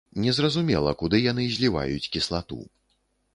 Не 0.21 0.31
зразумела, 0.37 0.93
куды 1.01 1.19
яны 1.31 1.45
зліваюць 1.57 2.09
кіслату. 2.17 2.59